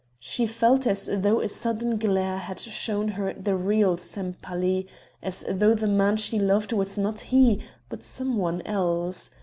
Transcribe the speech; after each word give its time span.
She 0.17 0.47
felt 0.47 0.87
as 0.87 1.07
though 1.13 1.41
a 1.41 1.47
sudden 1.47 1.97
glare 1.99 2.39
had 2.39 2.59
shown 2.59 3.09
her 3.09 3.33
the 3.35 3.55
real 3.55 3.97
Sempaly 3.97 4.87
as 5.21 5.45
though 5.47 5.75
the 5.75 5.85
man 5.85 6.17
she 6.17 6.39
loved 6.39 6.73
was 6.73 6.97
not 6.97 7.19
he, 7.19 7.59
but 7.87 8.01
some 8.01 8.35
one 8.35 8.63
else. 8.63 9.29